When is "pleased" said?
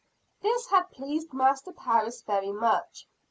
0.89-1.31